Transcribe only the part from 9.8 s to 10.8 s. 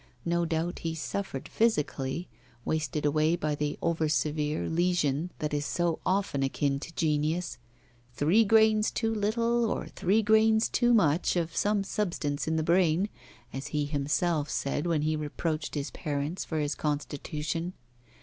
three grains